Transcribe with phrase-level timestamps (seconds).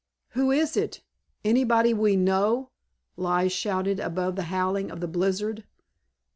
[0.29, 1.01] "Who is it?
[1.45, 2.71] Anybody we know?"
[3.17, 5.63] Lige shouted above the howling of the blizzard.